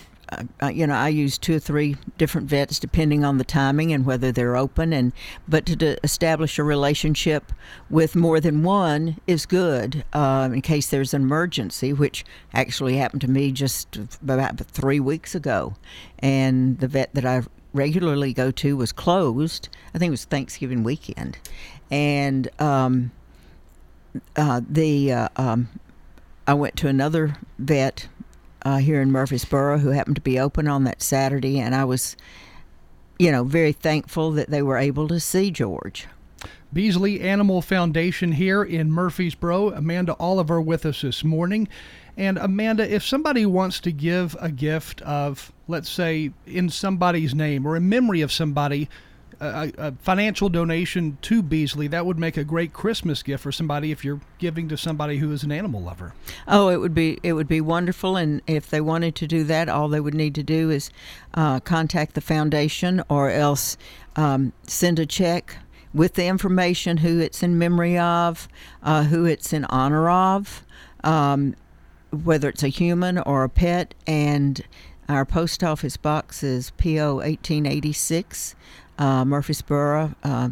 You 0.62 0.88
know, 0.88 0.94
I 0.94 1.10
use 1.10 1.38
two 1.38 1.56
or 1.56 1.60
three 1.60 1.96
different 2.18 2.50
vets 2.50 2.80
depending 2.80 3.24
on 3.24 3.38
the 3.38 3.44
timing 3.44 3.94
and 3.94 4.06
whether 4.06 4.32
they're 4.32 4.58
open. 4.58 4.92
And 4.92 5.14
but 5.48 5.66
to, 5.68 5.76
to 5.78 5.98
establish 6.04 6.60
a 6.60 6.64
relationship 6.64 7.52
with 7.90 8.16
more 8.16 8.40
than 8.40 8.64
one 8.64 9.18
is 9.26 9.46
good 9.46 10.04
uh, 10.14 10.50
in 10.52 10.62
case 10.62 10.90
there's 10.90 11.14
an 11.14 11.22
emergency, 11.22 11.94
which 11.94 12.26
actually 12.54 12.98
happened 12.98 13.22
to 13.22 13.30
me 13.30 13.52
just 13.52 13.98
about 14.22 14.58
three 14.60 15.00
weeks 15.00 15.34
ago. 15.34 15.76
And 16.20 16.80
the 16.80 16.88
vet 16.88 17.14
that 17.14 17.26
I 17.26 17.44
regularly 17.74 18.34
go 18.34 18.52
to 18.52 18.76
was 18.76 18.92
closed. 18.92 19.70
I 19.94 19.98
think 19.98 20.10
it 20.10 20.12
was 20.12 20.26
Thanksgiving 20.26 20.84
weekend, 20.84 21.38
and 21.90 22.50
um, 22.60 23.12
uh, 24.36 24.62
the 24.68 25.12
uh, 25.14 25.30
um, 25.38 25.70
I 26.46 26.54
went 26.54 26.76
to 26.78 26.88
another 26.88 27.38
vet 27.60 28.08
uh, 28.64 28.78
here 28.78 29.02
in 29.02 29.12
Murfreesboro 29.12 29.80
who 29.80 29.90
happened 29.90 30.16
to 30.16 30.22
be 30.22 30.40
open 30.40 30.68
on 30.68 30.84
that 30.86 31.02
Saturday, 31.02 31.60
and 31.60 31.76
I 31.76 31.86
was, 31.86 32.16
you 33.20 33.32
know, 33.32 33.44
very 33.44 33.72
thankful 33.72 34.32
that 34.32 34.50
they 34.50 34.62
were 34.62 34.78
able 34.78 35.08
to 35.08 35.20
see 35.20 35.52
George. 35.52 36.08
Beasley 36.74 37.22
Animal 37.22 37.62
Foundation 37.62 38.34
here 38.34 38.62
in 38.62 38.92
Murfreesboro. 38.92 39.72
Amanda 39.72 40.16
Oliver 40.20 40.60
with 40.62 40.86
us 40.86 41.02
this 41.02 41.24
morning. 41.24 41.68
And 42.18 42.38
Amanda, 42.38 42.94
if 42.94 43.06
somebody 43.06 43.46
wants 43.46 43.80
to 43.82 43.92
give 43.92 44.36
a 44.40 44.52
gift 44.52 45.02
of, 45.04 45.54
let's 45.68 45.90
say, 45.90 46.32
in 46.46 46.70
somebody's 46.70 47.34
name 47.34 47.66
or 47.66 47.78
in 47.78 47.88
memory 47.88 48.22
of 48.22 48.32
somebody, 48.32 48.90
a, 49.40 49.72
a, 49.78 49.92
financial 49.94 50.50
donation 50.50 51.18
to 51.22 51.42
Beasley, 51.42 51.88
that 51.88 52.06
would 52.06 52.20
make 52.20 52.38
a 52.38 52.44
great 52.44 52.74
Christmas 52.74 53.24
gift 53.24 53.44
for 53.44 53.52
somebody 53.52 53.92
if 53.92 54.04
you're 54.04 54.22
giving 54.40 54.68
to 54.70 54.78
somebody 54.78 55.18
who 55.18 55.32
is 55.32 55.44
an 55.44 55.52
animal 55.52 55.82
lover. 55.82 56.14
Oh, 56.48 56.70
it 56.70 56.78
would 56.78 56.94
be 56.94 57.20
it 57.24 57.34
would 57.34 57.48
be 57.48 57.62
wonderful, 57.62 58.16
and 58.16 58.42
if 58.48 58.70
they 58.70 58.82
wanted 58.82 59.16
to 59.16 59.28
do 59.28 59.44
that, 59.46 59.70
all 59.70 59.88
they 59.88 60.00
would 60.00 60.14
need 60.14 60.36
to 60.36 60.44
do 60.44 60.70
is 60.70 60.90
uh, 61.34 61.60
contact 61.60 62.16
the 62.16 62.22
foundation 62.22 63.04
or 63.10 63.30
else 63.30 63.78
um, 64.16 64.54
send 64.64 65.00
a 65.00 65.06
check 65.06 65.58
with 65.94 66.14
the 66.14 66.26
information 66.26 66.98
who 66.98 67.20
it's 67.20 67.42
in 67.42 67.58
memory 67.58 67.98
of, 67.98 68.48
uh, 68.84 69.04
who 69.04 69.26
it's 69.26 69.54
in 69.54 69.66
honor 69.66 70.10
of, 70.10 70.64
um, 71.04 71.56
whether 72.12 72.50
it's 72.50 72.64
a 72.64 72.68
human 72.68 73.18
or 73.20 73.44
a 73.44 73.50
pet, 73.50 73.94
and 74.06 74.64
our 75.10 75.26
post 75.26 75.64
office 75.64 75.98
box 75.98 76.44
is 76.44 76.72
PO 76.72 77.16
1886 77.16 78.56
uh, 78.98 79.26
Murfreesboro, 79.26 80.16
uh, 80.24 80.50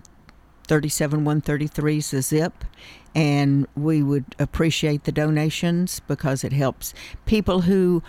37133 0.68 1.98
is 1.98 2.12
the 2.12 2.22
zip. 2.22 2.66
And 3.14 3.66
we 3.76 4.04
would 4.04 4.26
appreciate 4.40 5.06
the 5.06 5.12
donations 5.12 6.02
because 6.02 6.44
it 6.44 6.52
helps 6.52 6.94
people 7.26 7.62
who 7.62 8.04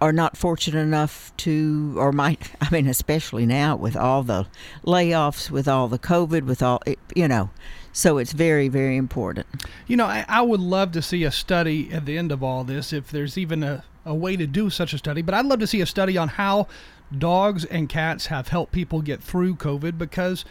are 0.00 0.12
not 0.12 0.36
fortunate 0.36 0.80
enough 0.80 1.32
to, 1.38 1.94
or 1.96 2.12
might, 2.12 2.50
I 2.60 2.70
mean, 2.70 2.86
especially 2.86 3.46
now 3.46 3.76
with 3.76 3.96
all 3.96 4.22
the 4.22 4.46
layoffs, 4.84 5.50
with 5.50 5.68
all 5.68 5.88
the 5.88 5.98
COVID, 5.98 6.42
with 6.42 6.62
all, 6.62 6.82
you 7.14 7.28
know, 7.28 7.50
so 7.92 8.18
it's 8.18 8.32
very, 8.32 8.68
very 8.68 8.96
important. 8.96 9.46
You 9.86 9.96
know, 9.96 10.06
I, 10.06 10.24
I, 10.28 10.42
would 10.42 10.60
love 10.60 10.92
to 10.92 11.02
see 11.02 11.24
a 11.24 11.32
study 11.32 11.90
at 11.92 12.06
the 12.06 12.16
end 12.16 12.30
of 12.30 12.42
all 12.44 12.62
this, 12.62 12.92
if 12.92 13.10
there's 13.10 13.36
even 13.36 13.62
a, 13.64 13.82
a 14.04 14.14
way 14.14 14.36
to 14.36 14.46
do 14.46 14.70
such 14.70 14.92
a 14.92 14.98
study, 14.98 15.22
but 15.22 15.34
I'd 15.34 15.46
love 15.46 15.58
to 15.60 15.66
see 15.66 15.80
a 15.80 15.86
study 15.86 16.16
on 16.16 16.28
how 16.28 16.68
dogs 17.16 17.64
and 17.64 17.88
cats 17.88 18.26
have 18.26 18.48
helped 18.48 18.72
people 18.72 19.02
get 19.02 19.22
through 19.22 19.56
COVID 19.56 19.96
because 19.96 20.44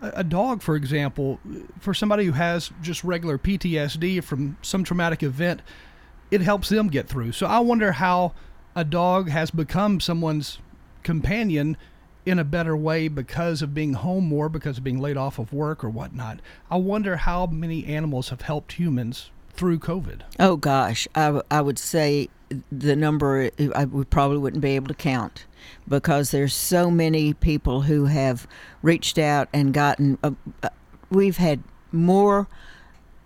a 0.00 0.24
dog, 0.24 0.62
for 0.62 0.76
example, 0.76 1.40
for 1.80 1.94
somebody 1.94 2.26
who 2.26 2.32
has 2.32 2.70
just 2.82 3.02
regular 3.02 3.38
PTSD 3.38 4.22
from 4.22 4.56
some 4.62 4.84
traumatic 4.84 5.22
event, 5.22 5.62
it 6.30 6.42
helps 6.42 6.68
them 6.68 6.88
get 6.88 7.08
through. 7.08 7.32
So 7.32 7.46
I 7.46 7.60
wonder 7.60 7.92
how 7.92 8.34
a 8.74 8.84
dog 8.84 9.30
has 9.30 9.50
become 9.50 10.00
someone's 10.00 10.58
companion 11.02 11.76
in 12.26 12.38
a 12.38 12.44
better 12.44 12.76
way 12.76 13.08
because 13.08 13.62
of 13.62 13.72
being 13.72 13.94
home 13.94 14.26
more, 14.26 14.48
because 14.48 14.78
of 14.78 14.84
being 14.84 14.98
laid 14.98 15.16
off 15.16 15.38
of 15.38 15.52
work 15.52 15.84
or 15.84 15.88
whatnot. 15.88 16.40
I 16.70 16.76
wonder 16.76 17.16
how 17.16 17.46
many 17.46 17.86
animals 17.86 18.30
have 18.30 18.42
helped 18.42 18.72
humans 18.72 19.30
through 19.52 19.78
COVID. 19.78 20.22
Oh 20.38 20.56
gosh, 20.56 21.06
I, 21.14 21.60
would 21.60 21.78
say 21.78 22.28
the 22.70 22.96
number 22.96 23.50
I 23.74 23.84
we 23.84 24.04
probably 24.04 24.38
wouldn't 24.38 24.62
be 24.62 24.76
able 24.76 24.88
to 24.88 24.94
count 24.94 25.46
because 25.88 26.30
there's 26.30 26.54
so 26.54 26.90
many 26.90 27.34
people 27.34 27.82
who 27.82 28.06
have 28.06 28.46
reached 28.82 29.18
out 29.18 29.48
and 29.52 29.72
gotten. 29.72 30.18
Uh, 30.22 30.32
uh, 30.62 30.68
we've 31.10 31.36
had 31.36 31.62
more 31.92 32.46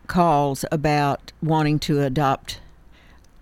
calls 0.06 0.64
about 0.72 1.32
wanting 1.42 1.78
to 1.78 2.02
adopt 2.02 2.60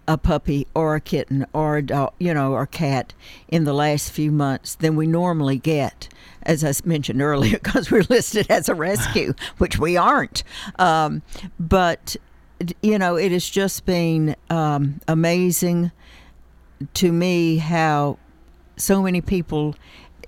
a 0.08 0.16
puppy 0.16 0.66
or 0.75 0.94
a 0.94 1.00
kitten 1.00 1.47
or 1.52 1.76
a 1.76 1.82
dog, 1.82 2.14
you 2.18 2.32
know, 2.32 2.52
or 2.52 2.66
cat 2.66 3.12
in 3.47 3.64
the 3.64 3.75
last 3.75 4.11
few 4.11 4.32
months 4.32 4.75
than 4.75 4.97
we 4.97 5.06
normally 5.06 5.58
get, 5.58 6.08
as 6.42 6.64
I 6.64 6.73
mentioned 6.87 7.20
earlier, 7.20 7.58
because 7.62 7.90
we're 7.90 8.04
listed 8.08 8.50
as 8.50 8.68
a 8.68 8.75
rescue, 8.75 9.35
which 9.58 9.78
we 9.78 9.97
aren't. 9.97 10.42
Um, 10.78 11.23
but 11.61 12.16
you 12.83 12.99
know, 12.99 13.17
it 13.17 13.33
has 13.33 13.49
just 13.49 13.87
been 13.87 14.37
um, 14.50 15.00
amazing 15.07 15.93
to 16.95 17.12
me 17.12 17.59
how 17.59 18.19
so 18.77 19.03
many 19.03 19.21
people 19.21 19.75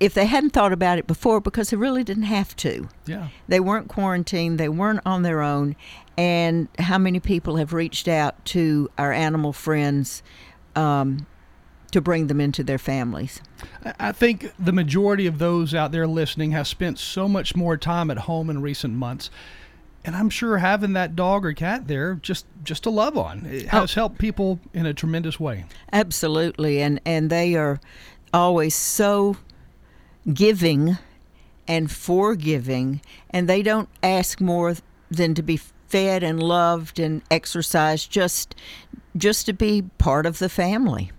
if 0.01 0.15
they 0.15 0.25
hadn't 0.25 0.49
thought 0.49 0.73
about 0.73 0.97
it 0.97 1.05
before 1.05 1.39
because 1.39 1.69
they 1.69 1.77
really 1.77 2.03
didn't 2.03 2.23
have 2.23 2.55
to. 2.55 2.89
Yeah. 3.05 3.27
They 3.47 3.59
weren't 3.59 3.87
quarantined, 3.87 4.59
they 4.59 4.67
weren't 4.67 5.01
on 5.05 5.21
their 5.21 5.41
own, 5.43 5.75
and 6.17 6.67
how 6.79 6.97
many 6.97 7.19
people 7.19 7.57
have 7.57 7.71
reached 7.71 8.07
out 8.07 8.43
to 8.45 8.89
our 8.97 9.13
animal 9.13 9.53
friends 9.53 10.23
um, 10.75 11.27
to 11.91 12.01
bring 12.01 12.25
them 12.27 12.41
into 12.41 12.63
their 12.63 12.79
families. 12.79 13.43
I 13.99 14.11
think 14.11 14.51
the 14.57 14.71
majority 14.71 15.27
of 15.27 15.37
those 15.37 15.75
out 15.75 15.91
there 15.91 16.07
listening 16.07 16.49
have 16.49 16.67
spent 16.67 16.97
so 16.97 17.27
much 17.27 17.55
more 17.55 17.77
time 17.77 18.09
at 18.09 18.17
home 18.19 18.49
in 18.49 18.59
recent 18.63 18.95
months 18.95 19.29
and 20.03 20.15
I'm 20.15 20.29
sure 20.29 20.57
having 20.57 20.93
that 20.93 21.15
dog 21.15 21.45
or 21.45 21.53
cat 21.53 21.87
there 21.87 22.15
just 22.15 22.45
just 22.63 22.83
to 22.83 22.89
love 22.89 23.17
on 23.17 23.45
it 23.45 23.65
oh. 23.65 23.81
has 23.81 23.91
oh. 23.93 23.95
helped 23.95 24.17
people 24.17 24.59
in 24.73 24.85
a 24.85 24.93
tremendous 24.93 25.39
way. 25.39 25.65
Absolutely, 25.91 26.81
and 26.81 26.99
and 27.05 27.29
they 27.29 27.55
are 27.55 27.79
always 28.33 28.75
so 28.75 29.37
giving 30.33 30.97
and 31.67 31.91
forgiving, 31.91 33.01
and 33.29 33.47
they 33.47 33.61
don't 33.61 33.89
ask 34.03 34.41
more 34.41 34.75
than 35.09 35.33
to 35.35 35.41
be 35.41 35.57
fed 35.57 36.23
and 36.23 36.41
loved 36.41 36.99
and 36.99 37.21
exercised 37.29 38.11
just 38.11 38.55
just 39.17 39.45
to 39.45 39.53
be 39.53 39.83
part 39.97 40.25
of 40.25 40.39
the 40.39 40.49
family. 40.49 41.11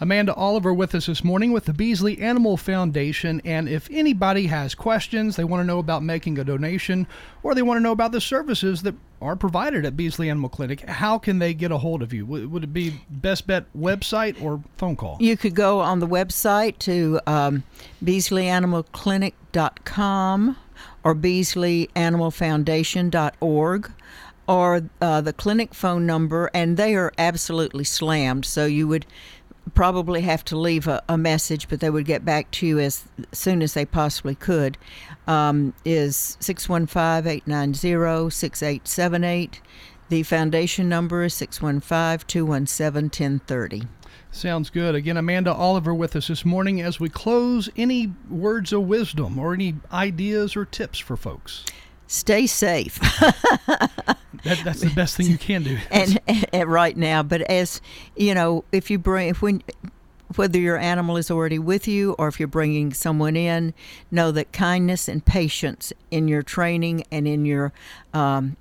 Amanda 0.00 0.34
Oliver 0.34 0.74
with 0.74 0.94
us 0.94 1.06
this 1.06 1.22
morning 1.22 1.52
with 1.52 1.66
the 1.66 1.72
Beasley 1.72 2.18
Animal 2.18 2.56
Foundation. 2.56 3.40
And 3.44 3.68
if 3.68 3.88
anybody 3.90 4.46
has 4.46 4.74
questions, 4.74 5.36
they 5.36 5.44
want 5.44 5.60
to 5.60 5.66
know 5.66 5.78
about 5.78 6.02
making 6.02 6.38
a 6.38 6.44
donation, 6.44 7.06
or 7.42 7.54
they 7.54 7.62
want 7.62 7.78
to 7.78 7.82
know 7.82 7.92
about 7.92 8.12
the 8.12 8.20
services 8.20 8.82
that 8.82 8.94
are 9.22 9.36
provided 9.36 9.86
at 9.86 9.96
Beasley 9.96 10.28
Animal 10.28 10.50
Clinic, 10.50 10.80
how 10.88 11.16
can 11.18 11.38
they 11.38 11.54
get 11.54 11.70
a 11.70 11.78
hold 11.78 12.02
of 12.02 12.12
you? 12.12 12.26
Would 12.26 12.64
it 12.64 12.72
be 12.72 13.00
Best 13.08 13.46
Bet 13.46 13.66
website 13.76 14.42
or 14.42 14.60
phone 14.76 14.96
call? 14.96 15.18
You 15.20 15.36
could 15.36 15.54
go 15.54 15.78
on 15.80 16.00
the 16.00 16.08
website 16.08 16.78
to 16.80 17.20
um, 17.26 17.62
BeasleyAnimalClinic.com 18.04 20.56
or 21.04 21.14
BeasleyAnimalFoundation.org 21.14 23.92
or 24.48 24.82
uh, 25.00 25.20
the 25.20 25.32
clinic 25.32 25.72
phone 25.72 26.04
number, 26.04 26.50
and 26.52 26.76
they 26.76 26.96
are 26.96 27.12
absolutely 27.16 27.84
slammed. 27.84 28.44
So 28.44 28.66
you 28.66 28.88
would 28.88 29.06
probably 29.74 30.22
have 30.22 30.44
to 30.46 30.56
leave 30.56 30.88
a, 30.88 31.02
a, 31.08 31.16
message, 31.16 31.68
but 31.68 31.80
they 31.80 31.90
would 31.90 32.04
get 32.04 32.24
back 32.24 32.50
to 32.52 32.66
you 32.66 32.78
as 32.78 33.04
soon 33.32 33.62
as 33.62 33.74
they 33.74 33.84
possibly 33.84 34.34
could, 34.34 34.76
um, 35.26 35.74
is 35.84 36.36
615 36.40 37.30
890 37.30 38.30
6878. 38.30 39.60
The 40.08 40.22
foundation 40.24 40.88
number 40.88 41.24
is 41.24 41.34
615 41.34 42.26
217 42.26 43.32
1030. 43.32 43.82
Sounds 44.30 44.70
good. 44.70 44.94
Again, 44.94 45.16
Amanda 45.16 45.52
Oliver 45.52 45.94
with 45.94 46.16
us 46.16 46.28
this 46.28 46.44
morning 46.44 46.80
as 46.80 46.98
we 46.98 47.08
close. 47.08 47.68
Any 47.76 48.12
words 48.30 48.72
of 48.72 48.82
wisdom 48.82 49.38
or 49.38 49.54
any 49.54 49.76
ideas 49.92 50.56
or 50.56 50.64
tips 50.64 50.98
for 50.98 51.16
folks? 51.16 51.64
stay 52.12 52.46
safe. 52.46 53.00
that, 54.44 54.62
that's 54.64 54.80
the 54.80 54.90
best 54.90 55.16
thing 55.16 55.26
you 55.26 55.38
can 55.38 55.62
do. 55.62 55.78
and, 55.90 56.18
and, 56.52 56.70
right 56.70 56.96
now, 56.96 57.22
but 57.22 57.42
as 57.42 57.80
you 58.16 58.34
know, 58.34 58.64
if 58.72 58.90
you 58.90 58.98
bring 58.98 59.28
if 59.28 59.42
when 59.42 59.62
whether 60.36 60.58
your 60.58 60.78
animal 60.78 61.16
is 61.16 61.30
already 61.30 61.58
with 61.58 61.86
you 61.86 62.12
or 62.18 62.28
if 62.28 62.40
you're 62.40 62.48
bringing 62.48 62.92
someone 62.92 63.36
in, 63.36 63.74
know 64.10 64.30
that 64.32 64.52
kindness 64.52 65.08
and 65.08 65.24
patience 65.24 65.92
in 66.10 66.28
your 66.28 66.42
training 66.42 67.04
and 67.10 67.28
in 67.28 67.44
your 67.44 67.72
um, 68.14 68.56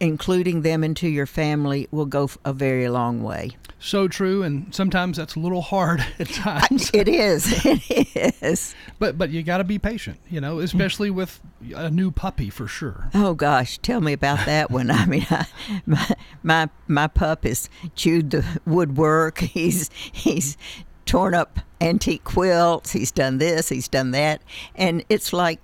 including 0.00 0.62
them 0.62 0.82
into 0.82 1.06
your 1.06 1.26
family 1.26 1.86
will 1.90 2.06
go 2.06 2.28
a 2.44 2.52
very 2.52 2.88
long 2.88 3.22
way. 3.22 3.52
So 3.78 4.08
true, 4.08 4.42
and 4.42 4.74
sometimes 4.74 5.16
that's 5.16 5.36
a 5.36 5.40
little 5.40 5.62
hard 5.62 6.04
at 6.18 6.28
times. 6.28 6.90
It 6.92 7.08
is. 7.08 7.64
It 7.90 8.34
is. 8.42 8.74
but 8.98 9.18
but 9.18 9.30
you 9.30 9.42
got 9.42 9.58
to 9.58 9.64
be 9.64 9.78
patient, 9.78 10.18
you 10.28 10.40
know, 10.40 10.58
especially 10.60 11.10
with 11.10 11.40
a 11.74 11.90
new 11.90 12.10
puppy 12.10 12.50
for 12.50 12.66
sure. 12.66 13.08
Oh 13.14 13.34
gosh, 13.34 13.78
tell 13.78 14.00
me 14.00 14.12
about 14.12 14.44
that 14.46 14.70
one. 14.70 14.90
I 14.90 15.06
mean, 15.06 15.26
I, 15.30 15.46
my 15.86 16.08
my 16.42 16.68
my 16.88 17.06
pup 17.06 17.44
has 17.44 17.68
chewed 17.94 18.30
the 18.30 18.44
woodwork. 18.66 19.38
He's 19.38 19.90
he's 20.12 20.56
torn 21.04 21.34
up 21.34 21.60
antique 21.80 22.24
quilts. 22.24 22.92
He's 22.92 23.10
done 23.10 23.38
this. 23.38 23.68
He's 23.68 23.88
done 23.88 24.10
that, 24.12 24.42
and 24.74 25.04
it's 25.08 25.32
like, 25.32 25.60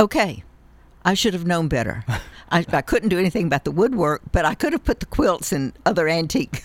okay, 0.00 0.42
I 1.04 1.14
should 1.14 1.34
have 1.34 1.46
known 1.46 1.68
better. 1.68 2.04
I, 2.50 2.64
I 2.72 2.82
couldn't 2.82 3.10
do 3.10 3.18
anything 3.18 3.46
about 3.46 3.64
the 3.64 3.70
woodwork, 3.70 4.22
but 4.32 4.44
I 4.44 4.54
could 4.54 4.72
have 4.72 4.84
put 4.84 5.00
the 5.00 5.06
quilts 5.06 5.52
and 5.52 5.72
other 5.84 6.08
antique 6.08 6.64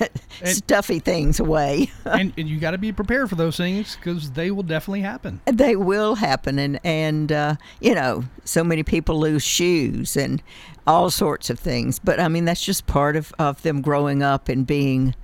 stuffy 0.44 0.98
things 0.98 1.40
away. 1.40 1.90
and, 2.04 2.32
and 2.36 2.48
you 2.48 2.58
got 2.58 2.72
to 2.72 2.78
be 2.78 2.92
prepared 2.92 3.28
for 3.28 3.36
those 3.36 3.56
things 3.56 3.96
because 3.96 4.32
they 4.32 4.50
will 4.50 4.62
definitely 4.62 5.02
happen. 5.02 5.40
they 5.46 5.76
will 5.76 6.14
happen, 6.16 6.58
and 6.58 6.80
and 6.84 7.32
uh, 7.32 7.56
you 7.80 7.94
know, 7.94 8.24
so 8.44 8.64
many 8.64 8.82
people 8.82 9.18
lose 9.18 9.42
shoes 9.42 10.16
and 10.16 10.42
all 10.86 11.10
sorts 11.10 11.50
of 11.50 11.58
things. 11.58 11.98
But 11.98 12.20
I 12.20 12.28
mean, 12.28 12.44
that's 12.44 12.64
just 12.64 12.86
part 12.86 13.16
of 13.16 13.32
of 13.38 13.62
them 13.62 13.80
growing 13.82 14.22
up 14.22 14.48
and 14.48 14.66
being 14.66 15.14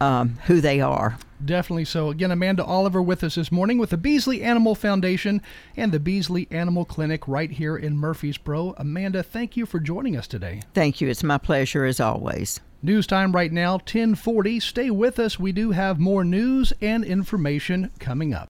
um, 0.00 0.38
who 0.46 0.60
they 0.60 0.80
are. 0.80 1.18
Definitely 1.44 1.86
so. 1.86 2.10
Again, 2.10 2.30
Amanda 2.30 2.64
Oliver 2.64 3.00
with 3.00 3.24
us 3.24 3.34
this 3.34 3.50
morning 3.50 3.78
with 3.78 3.90
the 3.90 3.96
Beasley 3.96 4.42
Animal 4.42 4.74
Foundation 4.74 5.40
and 5.76 5.90
the 5.90 6.00
Beasley 6.00 6.46
Animal 6.50 6.84
Clinic 6.84 7.26
right 7.26 7.50
here 7.50 7.76
in 7.76 7.96
Murfreesboro. 7.96 8.74
Amanda, 8.76 9.22
thank 9.22 9.56
you 9.56 9.64
for 9.66 9.80
joining 9.80 10.16
us 10.16 10.26
today. 10.26 10.62
Thank 10.74 11.00
you. 11.00 11.08
It's 11.08 11.22
my 11.22 11.38
pleasure 11.38 11.84
as 11.84 12.00
always. 12.00 12.60
News 12.82 13.06
time 13.06 13.32
right 13.32 13.52
now, 13.52 13.72
1040. 13.72 14.58
Stay 14.60 14.90
with 14.90 15.18
us. 15.18 15.38
We 15.38 15.52
do 15.52 15.72
have 15.72 15.98
more 15.98 16.24
news 16.24 16.72
and 16.80 17.04
information 17.04 17.90
coming 17.98 18.32
up. 18.32 18.48